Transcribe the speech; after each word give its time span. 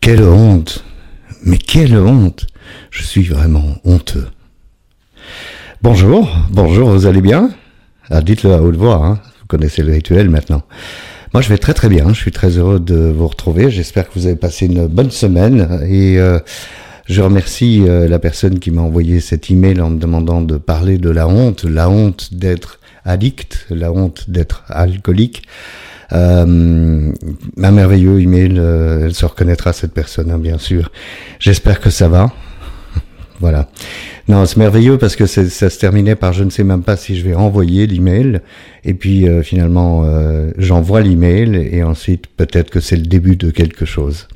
Quelle 0.00 0.22
honte 0.22 0.82
Mais 1.44 1.58
quelle 1.58 1.94
honte 1.98 2.46
Je 2.90 3.02
suis 3.02 3.24
vraiment 3.24 3.76
honteux. 3.84 4.28
Bonjour, 5.82 6.26
bonjour, 6.50 6.88
vous 6.90 7.04
allez 7.04 7.20
bien? 7.20 7.50
Ah, 8.08 8.22
Dites-le 8.22 8.54
à 8.54 8.62
haute 8.62 8.76
voix, 8.76 9.04
hein. 9.04 9.20
vous 9.40 9.46
connaissez 9.46 9.82
le 9.82 9.92
rituel 9.92 10.30
maintenant. 10.30 10.62
Moi 11.34 11.42
je 11.42 11.50
vais 11.50 11.58
très 11.58 11.74
très 11.74 11.90
bien, 11.90 12.08
je 12.14 12.18
suis 12.18 12.32
très 12.32 12.56
heureux 12.56 12.80
de 12.80 13.12
vous 13.14 13.28
retrouver, 13.28 13.70
j'espère 13.70 14.08
que 14.08 14.18
vous 14.18 14.24
avez 14.26 14.36
passé 14.36 14.66
une 14.66 14.86
bonne 14.86 15.10
semaine 15.10 15.80
et 15.86 16.18
euh, 16.18 16.38
je 17.06 17.20
remercie 17.20 17.82
euh, 17.86 18.08
la 18.08 18.18
personne 18.18 18.58
qui 18.58 18.70
m'a 18.70 18.80
envoyé 18.80 19.20
cet 19.20 19.50
email 19.50 19.82
en 19.82 19.90
me 19.90 19.98
demandant 19.98 20.40
de 20.40 20.56
parler 20.56 20.96
de 20.96 21.10
la 21.10 21.28
honte, 21.28 21.64
la 21.64 21.90
honte 21.90 22.32
d'être 22.32 22.80
addict, 23.04 23.66
la 23.68 23.92
honte 23.92 24.30
d'être 24.30 24.64
alcoolique. 24.68 25.42
Euh, 26.12 27.12
un 27.62 27.70
merveilleux 27.70 28.20
email, 28.20 28.56
euh, 28.58 29.06
elle 29.06 29.14
se 29.14 29.26
reconnaîtra 29.26 29.72
cette 29.72 29.92
personne, 29.92 30.30
hein, 30.30 30.38
bien 30.38 30.58
sûr. 30.58 30.90
J'espère 31.38 31.80
que 31.80 31.90
ça 31.90 32.08
va. 32.08 32.32
Voilà. 33.40 33.68
Non, 34.30 34.46
c'est 34.46 34.58
merveilleux 34.58 34.96
parce 34.96 35.16
que 35.16 35.26
ça 35.26 35.44
se 35.48 35.78
terminait 35.80 36.14
par 36.14 36.32
je 36.32 36.44
ne 36.44 36.50
sais 36.50 36.62
même 36.62 36.84
pas 36.84 36.96
si 36.96 37.16
je 37.16 37.24
vais 37.24 37.34
renvoyer 37.34 37.88
l'email. 37.88 38.42
Et 38.84 38.94
puis 38.94 39.28
euh, 39.28 39.42
finalement, 39.42 40.02
euh, 40.04 40.52
j'envoie 40.56 41.00
l'email 41.00 41.56
et 41.56 41.82
ensuite 41.82 42.28
peut-être 42.36 42.70
que 42.70 42.78
c'est 42.78 42.94
le 42.94 43.02
début 43.02 43.34
de 43.34 43.50
quelque 43.50 43.84
chose. 43.84 44.28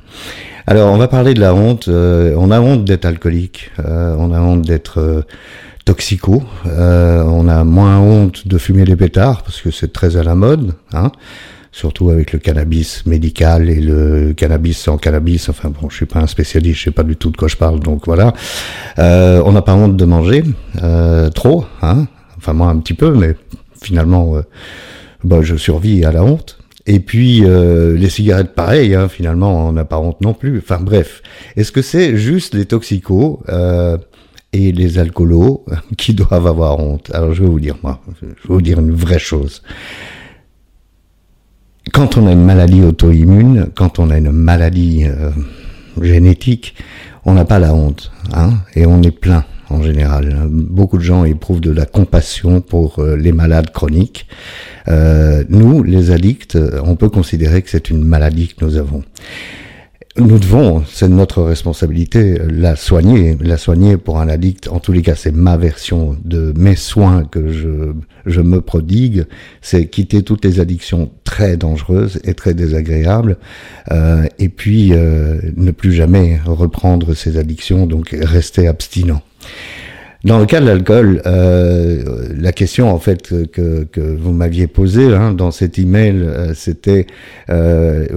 Alors, 0.67 0.91
on 0.91 0.97
va 0.97 1.07
parler 1.07 1.33
de 1.33 1.39
la 1.39 1.55
honte. 1.55 1.87
Euh, 1.87 2.35
on 2.37 2.51
a 2.51 2.59
honte 2.59 2.83
d'être 2.83 3.05
alcoolique. 3.05 3.71
on 3.77 4.33
a 4.33 4.41
honte 4.41 4.63
d'être 4.63 5.23
toxico. 5.85 6.43
on 6.65 7.47
a 7.47 7.63
moins 7.63 7.99
honte 7.99 8.49
de 8.49 8.57
fumer 8.57 8.83
des 8.83 8.97
pétards 8.97 9.43
parce 9.43 9.61
que 9.61 9.71
c'est 9.71 9.93
très 9.93 10.17
à 10.17 10.23
la 10.23 10.35
mode. 10.35 10.73
Hein 10.91 11.13
surtout 11.75 12.09
avec 12.09 12.31
le 12.31 12.39
cannabis 12.39 13.05
médical 13.05 13.69
et 13.69 13.81
le 13.81 14.33
cannabis 14.33 14.77
sans 14.77 14.97
cannabis. 14.97 15.49
Enfin 15.49 15.69
bon, 15.69 15.89
je 15.89 15.97
suis 15.97 16.05
pas 16.05 16.19
un 16.19 16.27
spécialiste, 16.27 16.79
je 16.79 16.83
sais 16.85 16.91
pas 16.91 17.03
du 17.03 17.17
tout 17.17 17.31
de 17.31 17.35
quoi 17.35 17.49
je 17.49 17.57
parle, 17.57 17.81
donc 17.81 18.05
voilà. 18.05 18.33
Euh, 18.97 19.41
on 19.45 19.51
n'a 19.51 19.61
pas 19.61 19.75
honte 19.75 19.97
de 19.97 20.05
manger 20.05 20.45
euh, 20.81 21.29
trop, 21.29 21.65
hein. 21.81 22.07
Enfin 22.37 22.53
moi 22.53 22.69
un 22.69 22.77
petit 22.77 22.93
peu, 22.93 23.13
mais 23.13 23.35
finalement, 23.81 24.37
euh, 24.37 24.43
bah, 25.25 25.39
je 25.41 25.57
survis 25.57 26.05
à 26.05 26.13
la 26.13 26.23
honte. 26.23 26.57
Et 26.85 27.01
puis 27.01 27.41
euh, 27.43 27.97
les 27.97 28.09
cigarettes, 28.09 28.53
pareil, 28.55 28.95
hein, 28.95 29.09
finalement, 29.09 29.67
on 29.67 29.73
n'a 29.73 29.83
pas 29.83 29.99
honte 29.99 30.21
non 30.21 30.33
plus. 30.33 30.59
Enfin 30.59 30.79
bref, 30.79 31.21
est-ce 31.57 31.73
que 31.73 31.81
c'est 31.81 32.15
juste 32.15 32.53
les 32.53 32.65
toxicos 32.65 33.39
euh, 33.49 33.97
et 34.53 34.71
les 34.71 34.97
alcoolos 34.97 35.65
qui 35.97 36.13
doivent 36.13 36.47
avoir 36.47 36.79
honte? 36.79 37.11
Alors 37.13 37.33
je 37.33 37.43
vais 37.43 37.49
vous 37.49 37.59
dire 37.59 37.75
moi, 37.83 37.99
je 38.21 38.27
vais 38.27 38.33
vous 38.47 38.61
dire 38.61 38.79
une 38.79 38.93
vraie 38.93 39.19
chose 39.19 39.61
quand 41.93 42.17
on 42.17 42.27
a 42.27 42.31
une 42.31 42.43
maladie 42.43 42.81
auto-immune, 42.83 43.67
quand 43.75 43.99
on 43.99 44.09
a 44.09 44.17
une 44.17 44.31
maladie 44.31 45.05
euh, 45.05 45.31
génétique, 46.01 46.75
on 47.25 47.33
n'a 47.33 47.45
pas 47.45 47.59
la 47.59 47.73
honte, 47.73 48.11
hein, 48.33 48.53
et 48.75 48.85
on 48.85 49.01
est 49.01 49.11
plein 49.11 49.45
en 49.69 49.81
général. 49.81 50.47
Beaucoup 50.49 50.97
de 50.97 51.03
gens 51.03 51.25
éprouvent 51.25 51.61
de 51.61 51.71
la 51.71 51.85
compassion 51.85 52.61
pour 52.61 52.99
euh, 52.99 53.15
les 53.15 53.31
malades 53.31 53.71
chroniques. 53.71 54.27
Euh, 54.87 55.43
nous, 55.49 55.83
les 55.83 56.11
addicts, 56.11 56.57
on 56.83 56.95
peut 56.95 57.09
considérer 57.09 57.61
que 57.61 57.69
c'est 57.69 57.89
une 57.89 58.03
maladie 58.03 58.49
que 58.49 58.63
nous 58.65 58.77
avons 58.77 59.03
nous 60.17 60.39
devons, 60.39 60.83
c'est 60.89 61.09
notre 61.09 61.41
responsabilité, 61.43 62.37
la 62.49 62.77
soigner. 62.77 63.37
La 63.41 63.57
soigner 63.57 63.97
pour 63.97 64.19
un 64.19 64.29
addict, 64.29 64.69
en 64.69 64.79
tous 64.79 64.93
les 64.93 65.01
cas, 65.01 65.15
c'est 65.15 65.33
ma 65.33 65.57
version 65.57 66.15
de 66.23 66.53
mes 66.57 66.77
soins 66.77 67.25
que 67.25 67.51
je, 67.51 67.91
je 68.25 68.41
me 68.41 68.61
prodigue. 68.61 69.25
C'est 69.61 69.87
quitter 69.87 70.23
toutes 70.23 70.45
les 70.45 70.61
addictions 70.61 71.11
très 71.25 71.57
dangereuses 71.57 72.21
et 72.23 72.33
très 72.33 72.53
désagréables. 72.53 73.37
Euh, 73.91 74.25
et 74.39 74.47
puis, 74.47 74.93
euh, 74.93 75.37
ne 75.57 75.71
plus 75.71 75.91
jamais 75.91 76.39
reprendre 76.45 77.13
ces 77.13 77.37
addictions, 77.37 77.85
donc 77.85 78.15
rester 78.17 78.67
abstinent. 78.67 79.21
Dans 80.25 80.39
le 80.39 80.47
cas 80.47 80.59
de 80.59 80.65
l'alcool, 80.65 81.21
euh, 81.27 82.29
la 82.35 82.51
question 82.51 82.91
en 82.91 82.97
fait 82.97 83.21
que, 83.51 83.87
vous 83.95 84.31
m'aviez 84.31 84.65
posée 84.65 85.13
hein, 85.13 85.31
dans 85.31 85.51
cet 85.51 85.77
email, 85.77 86.15
euh, 86.15 86.55
c'était 86.55 87.05
euh, 87.51 88.07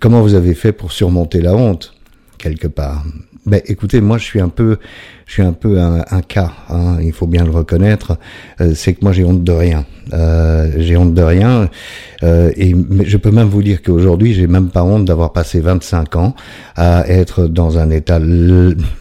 comment 0.00 0.20
vous 0.20 0.34
avez 0.34 0.52
fait 0.52 0.72
pour 0.72 0.92
surmonter 0.92 1.40
la 1.40 1.56
honte 1.56 1.94
quelque 2.36 2.68
part? 2.68 3.06
Ben, 3.46 3.62
écoutez, 3.66 4.02
moi 4.02 4.18
je 4.18 4.24
suis 4.24 4.40
un 4.40 4.50
peu, 4.50 4.76
je 5.24 5.32
suis 5.32 5.42
un 5.42 5.54
peu 5.54 5.80
un, 5.80 6.20
cas. 6.20 6.52
Hein, 6.68 6.98
il 7.02 7.12
faut 7.12 7.26
bien 7.26 7.44
le 7.44 7.50
reconnaître. 7.50 8.18
Euh, 8.60 8.74
c'est 8.74 8.92
que 8.92 8.98
moi 9.02 9.12
j'ai 9.12 9.24
honte 9.24 9.42
de 9.42 9.52
rien. 9.52 9.86
Euh, 10.12 10.70
j'ai 10.76 10.98
honte 10.98 11.14
de 11.14 11.22
rien. 11.22 11.70
Euh, 12.22 12.52
et 12.56 12.74
mais 12.74 13.06
je 13.06 13.16
peux 13.16 13.30
même 13.30 13.48
vous 13.48 13.62
dire 13.62 13.82
qu'aujourd'hui 13.82 14.34
j'ai 14.34 14.46
même 14.46 14.68
pas 14.68 14.82
honte 14.82 15.06
d'avoir 15.06 15.32
passé 15.32 15.60
25 15.60 16.16
ans 16.16 16.34
à 16.76 17.08
être 17.08 17.46
dans 17.46 17.78
un 17.78 17.88
état 17.88 18.18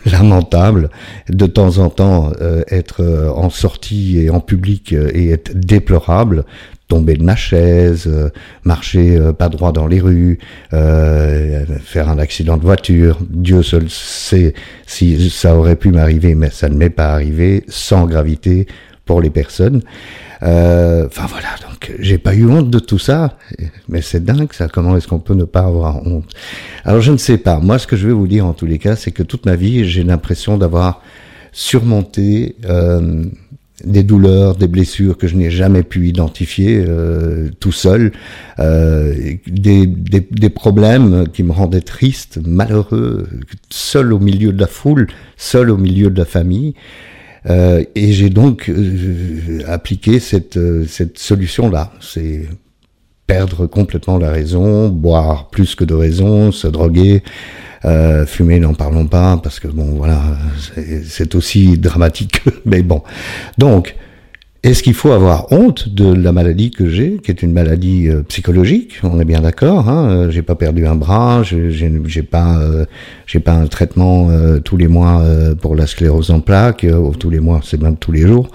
lamentable, 0.05 0.89
de 1.27 1.45
temps 1.45 1.77
en 1.79 1.89
temps 1.89 2.31
euh, 2.39 2.63
être 2.69 3.33
en 3.35 3.49
sortie 3.49 4.19
et 4.19 4.29
en 4.29 4.39
public 4.39 4.93
et 4.93 5.31
être 5.31 5.51
déplorable 5.53 6.45
tomber 6.89 7.13
de 7.13 7.23
ma 7.23 7.35
chaise, 7.35 8.05
euh, 8.07 8.29
marcher 8.65 9.15
euh, 9.15 9.31
pas 9.31 9.47
droit 9.47 9.71
dans 9.71 9.87
les 9.87 10.01
rues, 10.01 10.39
euh, 10.73 11.63
faire 11.81 12.09
un 12.09 12.17
accident 12.17 12.57
de 12.57 12.63
voiture. 12.63 13.19
Dieu 13.29 13.63
seul 13.63 13.89
sait 13.89 14.53
si 14.85 15.29
ça 15.29 15.55
aurait 15.55 15.77
pu 15.77 15.91
m'arriver, 15.91 16.35
mais 16.35 16.49
ça 16.49 16.67
ne 16.67 16.75
m'est 16.75 16.89
pas 16.89 17.13
arrivé 17.13 17.63
sans 17.67 18.05
gravité 18.05 18.67
pour 19.05 19.21
les 19.21 19.29
personnes. 19.29 19.81
Enfin 20.41 21.25
voilà, 21.27 21.49
donc 21.69 21.91
j'ai 21.99 22.17
pas 22.17 22.33
eu 22.33 22.45
honte 22.45 22.69
de 22.69 22.79
tout 22.79 22.97
ça, 22.97 23.37
mais 23.89 24.01
c'est 24.01 24.23
dingue 24.23 24.53
ça. 24.53 24.69
Comment 24.69 24.95
est-ce 24.95 25.07
qu'on 25.07 25.19
peut 25.19 25.33
ne 25.33 25.43
pas 25.43 25.65
avoir 25.65 26.07
honte? 26.07 26.31
Alors 26.85 27.01
je 27.01 27.11
ne 27.11 27.17
sais 27.17 27.37
pas. 27.37 27.59
Moi, 27.59 27.77
ce 27.77 27.85
que 27.85 27.97
je 27.97 28.07
vais 28.07 28.13
vous 28.13 28.27
dire 28.27 28.45
en 28.45 28.53
tous 28.53 28.65
les 28.65 28.79
cas, 28.79 28.95
c'est 28.95 29.11
que 29.11 29.21
toute 29.21 29.45
ma 29.45 29.55
vie, 29.55 29.85
j'ai 29.85 30.03
l'impression 30.03 30.57
d'avoir 30.57 31.01
surmonté 31.51 32.55
des 33.85 34.03
douleurs, 34.03 34.55
des 34.55 34.67
blessures 34.67 35.17
que 35.17 35.27
je 35.27 35.35
n'ai 35.35 35.49
jamais 35.51 35.83
pu 35.83 36.07
identifier 36.07 36.83
euh, 36.85 37.49
tout 37.59 37.71
seul, 37.71 38.11
euh, 38.59 39.13
des, 39.47 39.87
des, 39.87 40.21
des, 40.21 40.49
problèmes 40.49 41.27
qui 41.31 41.43
me 41.43 41.51
rendaient 41.51 41.81
triste, 41.81 42.39
malheureux, 42.45 43.27
seul 43.69 44.13
au 44.13 44.19
milieu 44.19 44.51
de 44.51 44.59
la 44.59 44.67
foule, 44.67 45.07
seul 45.37 45.69
au 45.69 45.77
milieu 45.77 46.09
de 46.09 46.17
la 46.17 46.25
famille. 46.25 46.73
Euh, 47.45 47.83
et 47.95 48.11
j'ai 48.11 48.29
donc 48.29 48.69
euh, 48.69 49.59
appliqué 49.67 50.19
cette, 50.19 50.57
euh, 50.57 50.85
cette 50.87 51.17
solution-là. 51.17 51.93
C'est 52.01 52.47
perdre 53.27 53.67
complètement 53.67 54.17
la 54.17 54.31
raison, 54.31 54.89
boire 54.89 55.49
plus 55.49 55.75
que 55.75 55.83
de 55.83 55.93
raison, 55.93 56.51
se 56.51 56.67
droguer, 56.67 57.23
euh, 57.85 58.25
fumer, 58.25 58.59
n'en 58.59 58.73
parlons 58.73 59.07
pas, 59.07 59.39
parce 59.41 59.59
que 59.59 59.67
bon, 59.67 59.95
voilà, 59.95 60.21
c'est 61.07 61.35
aussi 61.35 61.77
dramatique. 61.77 62.41
Mais 62.65 62.81
bon, 62.81 63.03
donc 63.57 63.95
est-ce 64.61 64.83
qu'il 64.83 64.93
faut 64.93 65.11
avoir 65.11 65.53
honte 65.53 65.87
de 65.87 66.13
la 66.13 66.33
maladie 66.33 66.69
que 66.69 66.89
j'ai, 66.89 67.19
qui 67.23 67.31
est 67.31 67.43
une 67.43 67.53
maladie 67.53 68.09
euh, 68.09 68.23
psychologique? 68.23 68.99
On 69.03 69.17
est 69.21 69.25
bien 69.25 69.39
d'accord. 69.39 69.87
Hein 69.87 70.09
euh, 70.09 70.31
j'ai 70.31 70.41
pas 70.41 70.55
perdu 70.55 70.85
un 70.85 70.95
bras, 70.95 71.43
j'ai 71.43 72.23
pas, 72.23 72.59
euh, 72.59 72.83
j'ai 73.25 73.39
pas 73.39 73.53
un 73.53 73.67
traitement 73.67 74.27
tous 74.65 74.75
les 74.75 74.89
mois 74.89 75.23
pour 75.61 75.75
la 75.75 75.87
sclérose 75.87 76.29
en 76.31 76.41
plaques, 76.41 76.85
ou 76.85 77.15
tous 77.15 77.29
les 77.29 77.39
mois, 77.39 77.61
c'est 77.63 77.81
même 77.81 77.95
tous 77.95 78.11
les 78.11 78.21
jours 78.21 78.49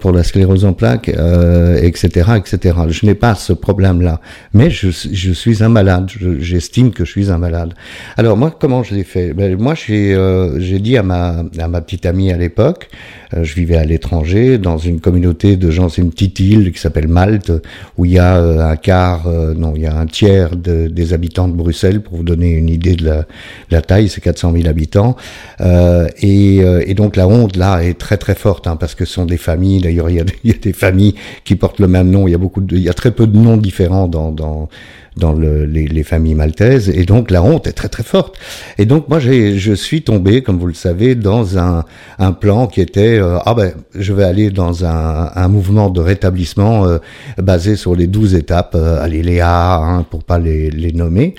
pour 0.00 0.12
la 0.12 0.22
sclérose 0.22 0.64
en 0.64 0.72
plaques, 0.72 1.08
etc., 1.08 2.30
etc. 2.36 2.78
Je 2.88 3.06
n'ai 3.06 3.14
pas 3.14 3.34
ce 3.34 3.52
problème-là, 3.52 4.20
mais 4.54 4.70
je, 4.70 4.88
je, 4.90 5.32
suis 5.32 5.62
un 5.62 5.68
malade. 5.68 6.10
J'estime 6.38 6.92
que 6.92 7.04
je 7.04 7.10
suis 7.10 7.30
un 7.30 7.38
malade. 7.38 7.74
Alors 8.16 8.36
moi, 8.36 8.56
comment 8.58 8.82
je 8.82 8.94
l'ai 8.94 9.04
fait? 9.04 9.34
Ben, 9.34 9.56
Moi, 9.58 9.74
j'ai, 9.74 10.16
j'ai 10.58 10.78
dit 10.78 10.96
à 10.96 11.02
ma, 11.02 11.44
à 11.58 11.68
ma 11.68 11.80
petite 11.80 12.06
amie 12.06 12.32
à 12.32 12.36
l'époque, 12.36 12.88
je 13.32 13.54
vivais 13.54 13.76
à 13.76 13.84
l'étranger 13.84 14.58
dans 14.58 14.78
une 14.78 15.00
communauté 15.00 15.33
de 15.42 15.70
gens, 15.70 15.88
c'est 15.88 16.02
une 16.02 16.10
petite 16.10 16.40
île 16.40 16.72
qui 16.72 16.80
s'appelle 16.80 17.08
Malte, 17.08 17.52
où 17.98 18.04
il 18.04 18.12
y 18.12 18.18
a 18.18 18.36
euh, 18.36 18.60
un 18.60 18.76
quart, 18.76 19.26
euh, 19.26 19.54
non, 19.54 19.74
il 19.76 19.82
y 19.82 19.86
a 19.86 19.96
un 19.96 20.06
tiers 20.06 20.56
des 20.56 21.12
habitants 21.12 21.48
de 21.48 21.54
Bruxelles, 21.54 22.00
pour 22.00 22.16
vous 22.16 22.22
donner 22.22 22.52
une 22.52 22.68
idée 22.68 22.94
de 22.94 23.24
la, 23.70 23.82
taille, 23.82 24.08
c'est 24.08 24.20
400 24.20 24.52
000 24.52 24.68
habitants. 24.68 25.16
Euh, 25.60 26.08
et, 26.22 26.94
donc 26.94 27.16
la 27.16 27.26
honte 27.26 27.56
là 27.56 27.82
est 27.82 27.98
très 27.98 28.16
très 28.16 28.34
forte, 28.34 28.66
hein, 28.66 28.76
parce 28.76 28.94
que 28.94 29.04
ce 29.04 29.14
sont 29.14 29.26
des 29.26 29.36
familles, 29.36 29.80
d'ailleurs 29.80 30.08
il, 30.10 30.16
y 30.16 30.20
a, 30.20 30.54
des 30.62 30.72
familles 30.72 31.14
qui 31.44 31.56
portent 31.56 31.80
le 31.80 31.88
même 31.88 32.10
nom, 32.10 32.28
il 32.28 32.30
y 32.30 32.34
a 32.34 32.38
beaucoup 32.38 32.62
il 32.70 32.78
y 32.78 32.88
a 32.88 32.94
très 32.94 33.10
peu 33.10 33.26
de 33.26 33.36
noms 33.36 33.56
différents 33.56 34.06
dans 34.06 34.68
dans 35.16 35.32
le, 35.32 35.64
les, 35.64 35.86
les, 35.86 36.02
familles 36.02 36.34
maltaises, 36.34 36.88
et 36.90 37.04
donc 37.04 37.30
la 37.30 37.42
honte 37.42 37.66
est 37.66 37.72
très 37.72 37.88
très 37.88 38.02
forte. 38.02 38.36
Et 38.78 38.86
donc 38.86 39.08
moi 39.08 39.18
je 39.20 39.74
suis 39.74 40.02
tombé, 40.02 40.42
comme 40.42 40.58
vous 40.58 40.66
le 40.66 40.74
savez, 40.74 41.14
dans 41.14 41.58
un, 41.58 41.84
un 42.18 42.32
plan 42.32 42.66
qui 42.66 42.80
était 42.80 43.18
euh, 43.18 43.38
ah 43.44 43.54
ben 43.54 43.72
je 43.94 44.12
vais 44.12 44.24
aller 44.24 44.50
dans 44.50 44.84
un, 44.84 45.30
un 45.34 45.48
mouvement 45.48 45.90
de 45.90 46.00
rétablissement 46.00 46.86
euh, 46.86 46.98
basé 47.38 47.76
sur 47.76 47.94
les 47.94 48.06
douze 48.06 48.34
étapes, 48.34 48.74
euh, 48.74 49.02
allez 49.02 49.22
les 49.22 49.40
A, 49.40 49.76
hein, 49.76 50.06
pour 50.08 50.24
pas 50.24 50.38
les, 50.38 50.70
les 50.70 50.92
nommer. 50.92 51.34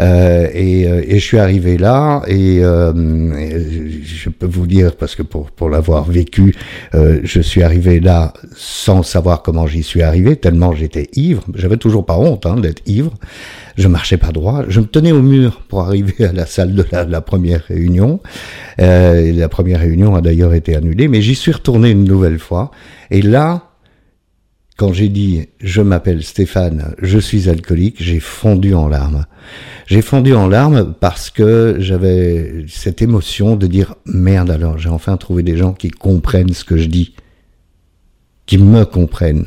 Euh, 0.00 0.48
et, 0.52 0.82
et, 0.82 1.18
je 1.18 1.24
suis 1.24 1.38
arrivé 1.38 1.76
là 1.76 2.22
et, 2.28 2.60
je 2.60 4.30
peux 4.30 4.46
vous 4.46 4.66
dire 4.66 4.96
parce 4.96 5.14
que 5.14 5.22
pour 5.22 5.50
pour 5.50 5.68
l'avoir 5.68 6.04
vécu, 6.04 6.54
je 6.94 7.40
suis 7.40 7.62
arrivé 7.62 8.00
là 8.00 8.32
sans 8.54 9.02
savoir 9.02 9.42
comment 9.42 9.66
j'y 9.66 9.82
suis 9.82 10.02
arrivé, 10.02 10.36
tellement 10.36 10.72
j'étais 10.72 11.08
ivre. 11.14 11.42
J'avais 11.54 11.76
toujours 11.76 12.06
pas 12.06 12.18
honte 12.18 12.46
hein, 12.46 12.56
d'être 12.56 12.82
ivre. 12.86 13.12
Je 13.76 13.86
marchais 13.86 14.16
pas 14.16 14.32
droit. 14.32 14.64
Je 14.68 14.80
me 14.80 14.86
tenais 14.86 15.12
au 15.12 15.22
mur 15.22 15.62
pour 15.68 15.82
arriver 15.82 16.24
à 16.24 16.32
la 16.32 16.46
salle 16.46 16.74
de 16.74 16.84
la, 16.90 17.20
première 17.20 17.62
réunion. 17.64 18.20
Euh, 18.80 19.32
la 19.32 19.48
première 19.48 19.80
réunion 19.80 20.16
a 20.16 20.20
d'ailleurs 20.20 20.54
été 20.54 20.74
annulée, 20.74 21.08
mais 21.08 21.22
j'y 21.22 21.34
suis 21.34 21.52
retourné 21.52 21.90
une 21.90 22.04
nouvelle 22.04 22.38
fois. 22.38 22.70
Et 23.10 23.22
là, 23.22 23.68
quand 24.76 24.92
j'ai 24.92 25.08
dit 25.08 25.48
je 25.60 25.82
m'appelle 25.82 26.22
Stéphane, 26.22 26.94
je 27.02 27.18
suis 27.18 27.48
alcoolique, 27.48 27.96
j'ai 28.00 28.20
fondu 28.20 28.74
en 28.74 28.88
larmes. 28.88 29.26
J'ai 29.86 30.02
fondu 30.02 30.34
en 30.34 30.48
larmes 30.48 30.94
parce 31.00 31.30
que 31.30 31.76
j'avais 31.78 32.64
cette 32.68 33.00
émotion 33.00 33.56
de 33.56 33.66
dire 33.66 33.94
merde 34.06 34.50
alors, 34.50 34.78
j'ai 34.78 34.88
enfin 34.88 35.16
trouvé 35.16 35.42
des 35.42 35.56
gens 35.56 35.72
qui 35.72 35.90
comprennent 35.90 36.52
ce 36.52 36.64
que 36.64 36.76
je 36.76 36.86
dis, 36.86 37.14
qui 38.46 38.58
me 38.58 38.84
comprennent. 38.84 39.46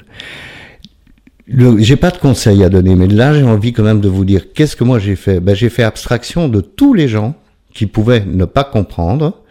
J'ai 1.79 1.95
pas 1.95 2.11
de 2.11 2.17
conseils 2.17 2.63
à 2.63 2.69
donner, 2.69 2.95
mais 2.95 3.07
là 3.07 3.33
j'ai 3.33 3.43
envie 3.43 3.73
quand 3.73 3.83
même 3.83 3.99
de 3.99 4.07
vous 4.09 4.25
dire 4.25 4.53
qu'est-ce 4.53 4.75
que 4.75 4.83
moi 4.83 4.99
j'ai 4.99 5.15
fait? 5.15 5.39
Ben, 5.39 5.55
j'ai 5.55 5.69
fait 5.69 5.83
abstraction 5.83 6.47
de 6.47 6.61
tous 6.61 6.93
les 6.93 7.07
gens 7.07 7.35
qui 7.73 7.87
pouvaient 7.87 8.23
ne 8.25 8.45
pas 8.45 8.63
comprendre 8.63 9.41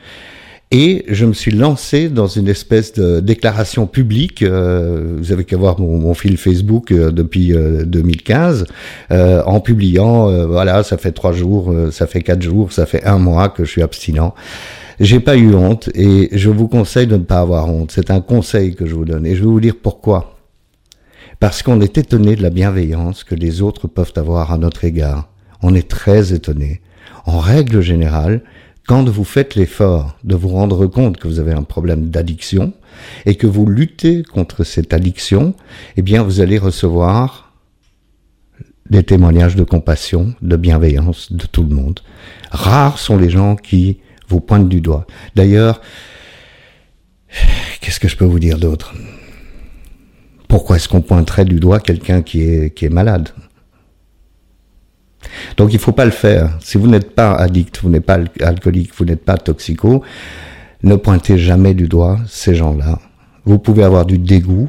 et 0.73 1.05
je 1.09 1.27
me 1.27 1.33
suis 1.33 1.51
lancé 1.51 2.09
dans 2.09 2.29
une 2.29 2.47
espèce 2.47 2.93
de 2.93 3.19
déclaration 3.19 3.87
publique. 3.87 4.43
Euh, 4.43 5.17
vous 5.19 5.33
avez 5.33 5.45
qu'à 5.45 5.57
voir 5.57 5.81
mon, 5.81 6.15
fil 6.15 6.37
Facebook 6.37 6.93
euh, 6.93 7.11
depuis 7.11 7.53
2015, 7.53 8.67
euh, 9.11 9.43
en 9.47 9.61
publiant, 9.61 10.47
voilà, 10.47 10.83
ça 10.85 10.97
fait 10.97 11.13
trois 11.13 11.33
jours, 11.33 11.75
ça 11.91 12.07
fait 12.07 12.23
quatre 12.23 12.43
jours, 12.43 12.73
ça 12.73 12.87
fait 12.87 13.05
un 13.05 13.19
mois 13.19 13.49
que 13.49 13.65
je 13.65 13.71
suis 13.71 13.83
abstinent. 13.83 14.35
J'ai 15.01 15.19
pas 15.19 15.37
eu 15.37 15.55
honte 15.55 15.89
et 15.95 16.29
je 16.33 16.51
vous 16.51 16.69
conseille 16.69 17.07
de 17.07 17.17
ne 17.17 17.25
pas 17.25 17.41
avoir 17.41 17.69
honte. 17.69 17.91
C'est 17.93 18.11
un 18.11 18.21
conseil 18.21 18.75
que 18.75 18.87
je 18.87 18.95
vous 18.95 19.05
donne 19.05 19.27
et 19.27 19.35
je 19.35 19.41
vais 19.41 19.49
vous 19.49 19.61
dire 19.61 19.75
pourquoi. 19.83 20.40
Parce 21.41 21.63
qu'on 21.63 21.81
est 21.81 21.97
étonné 21.97 22.37
de 22.37 22.43
la 22.43 22.51
bienveillance 22.51 23.25
que 23.25 23.35
les 23.35 23.63
autres 23.63 23.89
peuvent 23.89 24.13
avoir 24.17 24.53
à 24.53 24.59
notre 24.59 24.85
égard. 24.85 25.31
On 25.63 25.75
est 25.75 25.89
très 25.89 26.35
étonné. 26.35 26.83
En 27.25 27.39
règle 27.39 27.81
générale, 27.81 28.43
quand 28.87 29.09
vous 29.09 29.25
faites 29.25 29.55
l'effort 29.55 30.19
de 30.23 30.35
vous 30.35 30.51
rendre 30.51 30.87
compte 30.87 31.17
que 31.17 31.29
vous 31.29 31.39
avez 31.39 31.53
un 31.53 31.63
problème 31.63 32.11
d'addiction 32.11 32.75
et 33.25 33.37
que 33.37 33.47
vous 33.47 33.65
luttez 33.65 34.23
contre 34.23 34.65
cette 34.65 34.93
addiction, 34.93 35.55
eh 35.97 36.03
bien 36.03 36.23
vous 36.23 36.41
allez 36.41 36.59
recevoir 36.59 37.55
des 38.91 39.03
témoignages 39.03 39.57
de 39.57 39.65
compassion, 39.65 40.35
de 40.43 40.57
bienveillance 40.57 41.33
de 41.33 41.47
tout 41.47 41.63
le 41.63 41.75
monde. 41.75 42.01
Rares 42.51 42.99
sont 42.99 43.17
les 43.17 43.31
gens 43.31 43.57
qui 43.57 44.01
vous 44.29 44.41
pointent 44.41 44.69
du 44.69 44.83
doigt. 44.83 45.07
D'ailleurs, 45.37 45.81
qu'est-ce 47.81 48.01
que 48.01 48.09
je 48.09 48.17
peux 48.17 48.27
vous 48.27 48.41
dire 48.41 48.59
d'autre? 48.59 48.95
Pourquoi 50.51 50.77
est-ce 50.77 50.89
qu'on 50.89 51.01
pointerait 51.01 51.45
du 51.45 51.61
doigt 51.61 51.79
quelqu'un 51.79 52.23
qui 52.23 52.43
est, 52.43 52.75
qui 52.75 52.85
est 52.85 52.91
malade? 52.91 53.29
Donc 55.57 55.73
il 55.73 55.79
faut 55.79 55.93
pas 55.93 56.05
le 56.05 56.11
faire. 56.11 56.59
Si 56.61 56.77
vous 56.77 56.89
n'êtes 56.89 57.15
pas 57.15 57.35
addict, 57.35 57.79
vous 57.83 57.89
n'êtes 57.89 58.05
pas 58.05 58.19
alcoolique, 58.41 58.91
vous 58.97 59.05
n'êtes 59.05 59.25
pas 59.25 59.37
toxico, 59.37 60.03
ne 60.83 60.97
pointez 60.97 61.39
jamais 61.39 61.73
du 61.73 61.87
doigt 61.87 62.19
ces 62.27 62.57
gens-là. 62.57 62.99
Vous 63.45 63.61
pouvez 63.61 63.85
avoir 63.85 64.05
du 64.07 64.19
dégoût, 64.19 64.69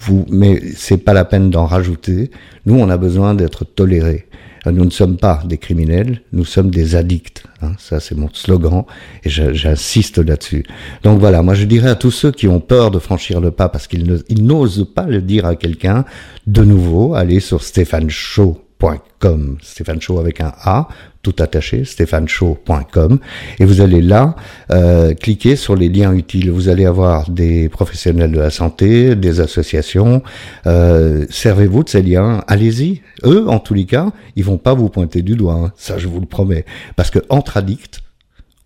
vous, 0.00 0.26
mais 0.30 0.60
c'est 0.76 0.98
pas 0.98 1.12
la 1.12 1.24
peine 1.24 1.50
d'en 1.50 1.66
rajouter. 1.66 2.30
Nous, 2.66 2.74
on 2.74 2.88
a 2.88 2.96
besoin 2.96 3.34
d'être 3.34 3.64
tolérés. 3.64 4.26
Nous 4.66 4.84
ne 4.84 4.90
sommes 4.90 5.16
pas 5.16 5.42
des 5.46 5.56
criminels, 5.56 6.20
nous 6.32 6.44
sommes 6.44 6.70
des 6.70 6.94
addicts. 6.94 7.44
Hein. 7.62 7.72
ça, 7.78 7.98
c'est 7.98 8.14
mon 8.14 8.28
slogan 8.32 8.84
et 9.24 9.30
j'insiste 9.30 10.18
là-dessus. 10.18 10.66
Donc 11.02 11.18
voilà, 11.18 11.40
moi 11.40 11.54
je 11.54 11.64
dirais 11.64 11.88
à 11.88 11.94
tous 11.94 12.10
ceux 12.10 12.30
qui 12.30 12.46
ont 12.46 12.60
peur 12.60 12.90
de 12.90 12.98
franchir 12.98 13.40
le 13.40 13.52
pas 13.52 13.70
parce 13.70 13.86
qu'ils 13.86 14.20
n'osent 14.42 14.86
pas 14.94 15.06
le 15.06 15.22
dire 15.22 15.46
à 15.46 15.56
quelqu'un, 15.56 16.04
de 16.46 16.62
nouveau, 16.62 17.14
allez 17.14 17.40
sur 17.40 17.62
Stéphane 17.62 18.10
Shaw 18.10 18.60
.com, 18.80 19.58
Stéphane 19.62 20.00
avec 20.18 20.40
un 20.40 20.52
A, 20.62 20.88
tout 21.22 21.34
attaché, 21.38 21.84
stéphaneshow.com, 21.84 23.18
et 23.58 23.64
vous 23.64 23.80
allez 23.80 24.00
là 24.00 24.34
euh, 24.70 25.14
cliquer 25.14 25.56
sur 25.56 25.76
les 25.76 25.88
liens 25.88 26.14
utiles. 26.14 26.50
Vous 26.50 26.68
allez 26.68 26.86
avoir 26.86 27.28
des 27.30 27.68
professionnels 27.68 28.32
de 28.32 28.38
la 28.38 28.50
santé, 28.50 29.14
des 29.14 29.40
associations. 29.40 30.22
Euh, 30.66 31.26
servez-vous 31.28 31.84
de 31.84 31.88
ces 31.88 32.02
liens, 32.02 32.42
allez-y. 32.46 33.02
Eux, 33.24 33.48
en 33.48 33.58
tous 33.58 33.74
les 33.74 33.84
cas, 33.84 34.10
ils 34.36 34.44
vont 34.44 34.58
pas 34.58 34.74
vous 34.74 34.88
pointer 34.88 35.22
du 35.22 35.36
doigt, 35.36 35.54
hein. 35.54 35.72
ça 35.76 35.98
je 35.98 36.08
vous 36.08 36.20
le 36.20 36.26
promets, 36.26 36.64
parce 36.96 37.10
que 37.10 37.18
entre 37.28 37.56
addicts, 37.56 38.00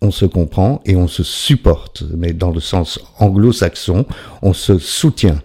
on 0.01 0.11
se 0.11 0.25
comprend 0.25 0.81
et 0.85 0.95
on 0.95 1.07
se 1.07 1.23
supporte, 1.23 2.03
mais 2.15 2.33
dans 2.33 2.51
le 2.51 2.59
sens 2.59 2.99
anglo-saxon, 3.19 4.05
on 4.41 4.53
se 4.53 4.77
soutient. 4.77 5.41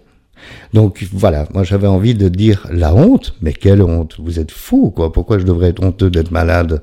Donc 0.73 1.05
voilà, 1.11 1.47
moi 1.53 1.63
j'avais 1.63 1.87
envie 1.87 2.15
de 2.15 2.29
dire 2.29 2.67
la 2.71 2.93
honte, 2.93 3.35
mais 3.41 3.53
quelle 3.53 3.81
honte 3.81 4.17
Vous 4.19 4.39
êtes 4.39 4.51
fou, 4.51 4.91
quoi 4.91 5.11
Pourquoi 5.11 5.39
je 5.39 5.45
devrais 5.45 5.69
être 5.69 5.83
honteux 5.83 6.09
d'être 6.09 6.31
malade? 6.31 6.81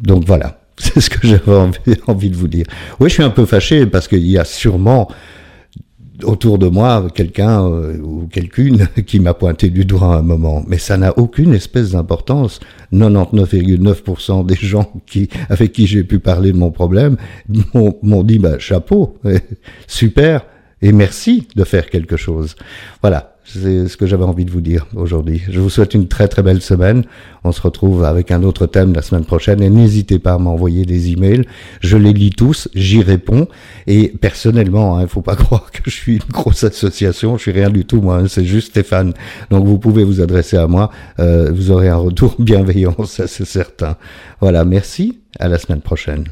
Donc 0.00 0.24
voilà, 0.26 0.60
c'est 0.78 1.00
ce 1.00 1.10
que 1.10 1.26
j'avais 1.26 1.52
envie, 2.06 2.30
de 2.30 2.36
vous 2.36 2.48
dire. 2.48 2.66
Oui, 3.00 3.08
je 3.08 3.14
suis 3.14 3.22
un 3.22 3.30
peu 3.30 3.46
fâché 3.46 3.86
parce 3.86 4.08
qu'il 4.08 4.26
y 4.26 4.38
a 4.38 4.44
sûrement 4.44 5.08
autour 6.22 6.58
de 6.58 6.68
moi 6.68 7.08
quelqu'un 7.12 7.64
euh, 7.66 7.98
ou 7.98 8.28
quelqu'une 8.28 8.86
qui 9.06 9.18
m'a 9.18 9.34
pointé 9.34 9.68
du 9.68 9.84
doigt 9.84 10.14
à 10.14 10.18
un 10.18 10.22
moment, 10.22 10.64
mais 10.66 10.78
ça 10.78 10.96
n'a 10.96 11.16
aucune 11.18 11.54
espèce 11.54 11.90
d'importance. 11.90 12.60
99,9% 12.92 14.46
des 14.46 14.54
gens 14.54 14.92
qui, 15.06 15.28
avec 15.48 15.72
qui 15.72 15.86
j'ai 15.86 16.04
pu 16.04 16.20
parler 16.20 16.52
de 16.52 16.56
mon 16.56 16.70
problème 16.70 17.16
m'ont 17.74 18.22
dit 18.22 18.38
bah, 18.38 18.58
chapeau, 18.58 19.18
super, 19.88 20.46
et 20.84 20.92
merci 20.92 21.48
de 21.56 21.64
faire 21.64 21.88
quelque 21.88 22.18
chose. 22.18 22.56
Voilà, 23.00 23.36
c'est 23.46 23.88
ce 23.88 23.96
que 23.96 24.04
j'avais 24.04 24.24
envie 24.24 24.44
de 24.44 24.50
vous 24.50 24.60
dire 24.60 24.86
aujourd'hui. 24.94 25.42
Je 25.48 25.58
vous 25.58 25.70
souhaite 25.70 25.94
une 25.94 26.08
très 26.08 26.28
très 26.28 26.42
belle 26.42 26.60
semaine. 26.60 27.04
On 27.42 27.52
se 27.52 27.62
retrouve 27.62 28.04
avec 28.04 28.30
un 28.30 28.42
autre 28.42 28.66
thème 28.66 28.92
la 28.92 29.00
semaine 29.00 29.24
prochaine 29.24 29.62
et 29.62 29.70
n'hésitez 29.70 30.18
pas 30.18 30.34
à 30.34 30.38
m'envoyer 30.38 30.84
des 30.84 31.10
emails. 31.10 31.46
Je 31.80 31.96
les 31.96 32.12
lis 32.12 32.32
tous, 32.32 32.68
j'y 32.74 33.02
réponds 33.02 33.48
et 33.86 34.08
personnellement, 34.08 34.98
il 34.98 35.00
hein, 35.00 35.02
ne 35.04 35.08
faut 35.08 35.22
pas 35.22 35.36
croire 35.42 35.72
que 35.72 35.90
je 35.90 35.96
suis 35.96 36.16
une 36.16 36.30
grosse 36.30 36.64
association. 36.64 37.38
Je 37.38 37.42
suis 37.42 37.52
rien 37.52 37.70
du 37.70 37.86
tout 37.86 38.02
moi. 38.02 38.18
Hein, 38.18 38.28
c'est 38.28 38.44
juste 38.44 38.68
Stéphane. 38.68 39.14
Donc 39.50 39.64
vous 39.64 39.78
pouvez 39.78 40.04
vous 40.04 40.20
adresser 40.20 40.58
à 40.58 40.66
moi. 40.66 40.90
Euh, 41.18 41.50
vous 41.50 41.70
aurez 41.70 41.88
un 41.88 41.96
retour 41.96 42.36
bienveillant, 42.38 43.06
ça 43.06 43.26
c'est 43.26 43.46
certain. 43.46 43.96
Voilà, 44.42 44.66
merci. 44.66 45.20
À 45.40 45.48
la 45.48 45.58
semaine 45.58 45.80
prochaine. 45.80 46.26